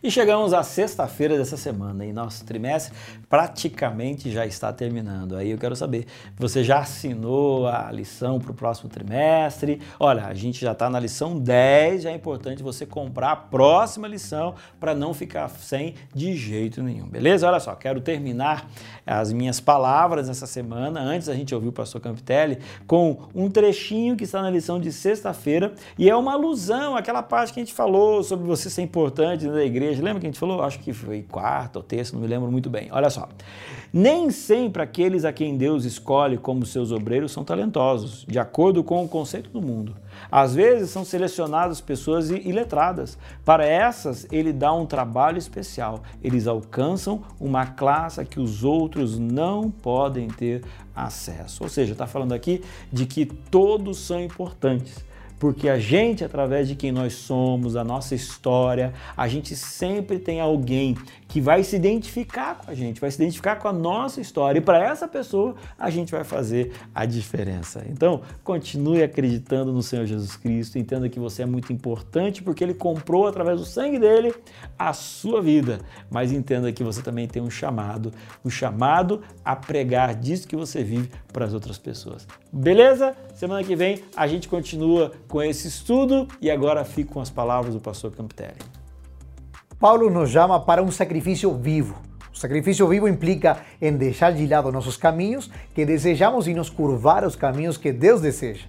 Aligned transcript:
E 0.00 0.10
chegamos 0.10 0.52
à 0.52 0.62
sexta-feira 0.62 1.36
dessa 1.36 1.56
semana 1.56 2.04
e 2.04 2.12
nosso 2.12 2.44
trimestre 2.44 2.92
praticamente 3.28 4.30
já 4.30 4.44
está 4.44 4.72
terminando. 4.72 5.36
Aí 5.36 5.50
eu 5.50 5.58
quero 5.58 5.76
saber, 5.76 6.06
você 6.36 6.64
já 6.64 6.80
assinou 6.80 7.68
a 7.68 7.90
lição 7.92 8.40
para 8.40 8.50
o 8.50 8.54
próximo 8.54 8.88
trimestre? 8.88 9.80
Olha, 10.00 10.26
a 10.26 10.34
gente 10.34 10.60
já 10.60 10.72
está 10.72 10.90
na 10.90 10.98
lição 10.98 11.38
10, 11.38 12.02
já 12.02 12.10
é 12.10 12.14
importante 12.14 12.62
você 12.62 12.84
comprar 12.84 13.32
a 13.32 13.36
próxima 13.36 14.08
lição 14.08 14.54
para 14.80 14.94
não 14.94 15.14
ficar 15.14 15.48
sem 15.48 15.94
de 16.14 16.36
jeito 16.36 16.82
nenhum, 16.82 17.06
beleza? 17.06 17.46
Olha 17.46 17.60
só, 17.60 17.74
quero 17.74 18.00
terminar 18.00 18.68
as 19.06 19.32
minhas 19.32 19.60
palavras 19.60 20.28
essa 20.28 20.46
semana, 20.46 21.00
antes 21.00 21.28
a 21.28 21.34
gente 21.34 21.54
ouvir 21.54 21.68
o 21.68 21.72
pastor 21.72 22.00
Campitelli, 22.00 22.58
com 22.86 23.18
um 23.34 23.48
trechinho 23.48 24.16
que 24.16 24.24
está 24.24 24.42
na 24.42 24.50
lição 24.50 24.80
de 24.80 24.92
sexta-feira 24.92 25.74
e 25.98 26.10
é 26.10 26.16
uma 26.16 26.32
alusão 26.32 26.96
àquela 26.96 27.22
parte 27.22 27.52
que 27.52 27.60
a 27.60 27.64
gente 27.64 27.74
falou 27.74 28.22
sobre 28.22 28.46
você 28.46 28.68
ser 28.68 28.82
importante 28.82 29.46
na 29.46 29.62
igreja 29.62 29.81
igreja. 29.82 30.02
Lembra 30.02 30.20
que 30.20 30.26
a 30.26 30.30
gente 30.30 30.38
falou? 30.38 30.62
Acho 30.62 30.78
que 30.78 30.92
foi 30.92 31.22
quarta 31.22 31.78
ou 31.78 31.82
terça, 31.82 32.14
não 32.14 32.20
me 32.20 32.28
lembro 32.28 32.50
muito 32.50 32.70
bem. 32.70 32.88
Olha 32.90 33.10
só. 33.10 33.28
Nem 33.92 34.30
sempre 34.30 34.82
aqueles 34.82 35.24
a 35.24 35.32
quem 35.32 35.56
Deus 35.56 35.84
escolhe 35.84 36.38
como 36.38 36.64
seus 36.64 36.90
obreiros 36.92 37.32
são 37.32 37.44
talentosos, 37.44 38.24
de 38.26 38.38
acordo 38.38 38.82
com 38.82 39.04
o 39.04 39.08
conceito 39.08 39.50
do 39.50 39.60
mundo. 39.60 39.94
Às 40.30 40.54
vezes 40.54 40.90
são 40.90 41.04
selecionadas 41.04 41.80
pessoas 41.80 42.30
iletradas. 42.30 43.18
Para 43.44 43.66
essas, 43.66 44.26
ele 44.32 44.52
dá 44.52 44.72
um 44.72 44.86
trabalho 44.86 45.36
especial. 45.36 46.02
Eles 46.22 46.46
alcançam 46.46 47.22
uma 47.38 47.66
classe 47.66 48.24
que 48.24 48.40
os 48.40 48.64
outros 48.64 49.18
não 49.18 49.70
podem 49.70 50.28
ter 50.28 50.62
acesso. 50.94 51.62
Ou 51.62 51.68
seja, 51.68 51.92
está 51.92 52.06
falando 52.06 52.32
aqui 52.32 52.62
de 52.90 53.04
que 53.04 53.26
todos 53.26 53.98
são 53.98 54.20
importantes 54.20 55.04
porque 55.42 55.68
a 55.68 55.76
gente, 55.76 56.22
através 56.22 56.68
de 56.68 56.76
quem 56.76 56.92
nós 56.92 57.14
somos, 57.14 57.74
a 57.74 57.82
nossa 57.82 58.14
história, 58.14 58.94
a 59.16 59.26
gente 59.26 59.56
sempre 59.56 60.20
tem 60.20 60.40
alguém 60.40 60.96
que 61.26 61.40
vai 61.40 61.64
se 61.64 61.74
identificar 61.74 62.58
com 62.58 62.70
a 62.70 62.74
gente, 62.74 63.00
vai 63.00 63.10
se 63.10 63.20
identificar 63.20 63.56
com 63.56 63.66
a 63.66 63.72
nossa 63.72 64.20
história. 64.20 64.60
E 64.60 64.62
para 64.62 64.80
essa 64.84 65.08
pessoa, 65.08 65.56
a 65.76 65.90
gente 65.90 66.12
vai 66.12 66.22
fazer 66.22 66.72
a 66.94 67.04
diferença. 67.04 67.84
Então, 67.88 68.20
continue 68.44 69.02
acreditando 69.02 69.72
no 69.72 69.82
Senhor 69.82 70.06
Jesus 70.06 70.36
Cristo, 70.36 70.78
entenda 70.78 71.08
que 71.08 71.18
você 71.18 71.42
é 71.42 71.46
muito 71.46 71.72
importante 71.72 72.40
porque 72.40 72.62
ele 72.62 72.74
comprou 72.74 73.26
através 73.26 73.58
do 73.58 73.66
sangue 73.66 73.98
dele 73.98 74.32
a 74.78 74.92
sua 74.92 75.42
vida. 75.42 75.80
Mas 76.08 76.30
entenda 76.30 76.70
que 76.70 76.84
você 76.84 77.02
também 77.02 77.26
tem 77.26 77.42
um 77.42 77.50
chamado, 77.50 78.12
um 78.44 78.50
chamado 78.50 79.22
a 79.44 79.56
pregar 79.56 80.14
disso 80.14 80.46
que 80.46 80.54
você 80.54 80.84
vive 80.84 81.10
para 81.32 81.46
as 81.46 81.52
outras 81.52 81.78
pessoas. 81.78 82.28
Beleza? 82.52 83.16
Semana 83.34 83.64
que 83.64 83.74
vem 83.74 84.04
a 84.14 84.26
gente 84.26 84.46
continua 84.46 85.10
com 85.32 85.42
esse 85.42 85.66
estudo 85.66 86.28
e 86.42 86.50
agora 86.50 86.84
fico 86.84 87.14
com 87.14 87.20
as 87.22 87.30
palavras 87.30 87.72
do 87.72 87.80
pastor 87.80 88.12
Campitelli. 88.12 88.58
Paulo 89.80 90.10
nos 90.10 90.28
chama 90.28 90.60
para 90.60 90.82
um 90.82 90.90
sacrifício 90.90 91.54
vivo. 91.54 91.96
O 92.30 92.36
sacrifício 92.36 92.86
vivo 92.86 93.08
implica 93.08 93.56
em 93.80 93.96
deixar 93.96 94.34
de 94.34 94.46
lado 94.46 94.70
nossos 94.70 94.98
caminhos 94.98 95.50
que 95.74 95.86
desejamos 95.86 96.46
e 96.46 96.52
nos 96.52 96.68
curvar 96.68 97.24
aos 97.24 97.34
caminhos 97.34 97.78
que 97.78 97.90
Deus 97.90 98.20
deseja. 98.20 98.66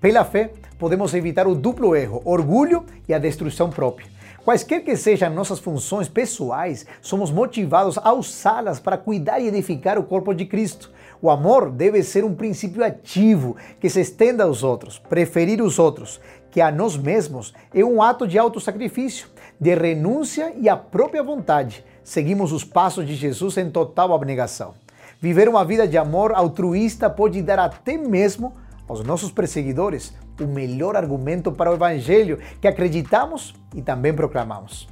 Pela 0.00 0.24
fé, 0.24 0.52
podemos 0.78 1.12
evitar 1.12 1.46
o 1.46 1.54
duplo 1.54 1.94
erro, 1.94 2.22
orgulho 2.24 2.86
e 3.06 3.12
a 3.12 3.18
destruição 3.18 3.68
própria. 3.68 4.08
Quaisquer 4.42 4.84
que 4.84 4.96
sejam 4.96 5.28
nossas 5.34 5.58
funções 5.58 6.08
pessoais, 6.08 6.86
somos 7.02 7.30
motivados 7.30 7.98
a 7.98 8.14
usá-las 8.14 8.80
para 8.80 8.96
cuidar 8.96 9.38
e 9.38 9.48
edificar 9.48 9.98
o 9.98 10.04
corpo 10.04 10.32
de 10.32 10.46
Cristo. 10.46 10.90
O 11.20 11.30
amor 11.30 11.70
deve 11.70 12.02
ser 12.02 12.24
um 12.24 12.34
princípio 12.34 12.84
ativo 12.84 13.56
que 13.80 13.88
se 13.88 14.00
estenda 14.00 14.44
aos 14.44 14.62
outros. 14.62 14.98
Preferir 14.98 15.62
os 15.62 15.78
outros 15.78 16.20
que 16.50 16.60
a 16.60 16.70
nós 16.70 16.96
mesmos 16.96 17.52
é 17.74 17.84
um 17.84 18.00
ato 18.00 18.26
de 18.26 18.38
autossacrifício, 18.38 19.28
de 19.60 19.74
renúncia 19.74 20.52
e 20.56 20.68
a 20.68 20.76
própria 20.76 21.22
vontade. 21.22 21.84
Seguimos 22.02 22.52
os 22.52 22.64
passos 22.64 23.06
de 23.06 23.14
Jesus 23.14 23.56
em 23.56 23.70
total 23.70 24.14
abnegação. 24.14 24.74
Viver 25.20 25.48
uma 25.48 25.64
vida 25.64 25.88
de 25.88 25.98
amor 25.98 26.32
altruísta 26.32 27.08
pode 27.08 27.42
dar 27.42 27.58
até 27.58 27.96
mesmo 27.96 28.54
aos 28.86 29.02
nossos 29.02 29.30
perseguidores 29.30 30.14
o 30.40 30.46
melhor 30.46 30.96
argumento 30.96 31.50
para 31.50 31.70
o 31.70 31.74
Evangelho 31.74 32.38
que 32.60 32.68
acreditamos 32.68 33.54
e 33.74 33.82
também 33.82 34.14
proclamamos. 34.14 34.88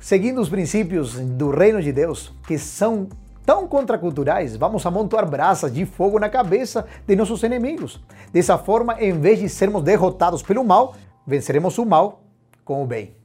Seguindo 0.00 0.40
os 0.40 0.48
princípios 0.48 1.14
do 1.14 1.50
reino 1.50 1.80
de 1.80 1.92
Deus, 1.92 2.32
que 2.46 2.58
são 2.58 3.08
tão 3.44 3.66
contraculturais, 3.66 4.56
vamos 4.56 4.84
amontoar 4.86 5.28
brasas 5.28 5.72
de 5.72 5.84
fogo 5.84 6.18
na 6.18 6.28
cabeça 6.28 6.86
de 7.06 7.16
nossos 7.16 7.42
inimigos. 7.42 8.00
Dessa 8.32 8.58
forma, 8.58 9.00
em 9.00 9.12
vez 9.12 9.38
de 9.38 9.48
sermos 9.48 9.82
derrotados 9.82 10.42
pelo 10.42 10.64
mal, 10.64 10.94
venceremos 11.26 11.78
o 11.78 11.84
mal 11.84 12.22
com 12.64 12.82
o 12.82 12.86
bem. 12.86 13.21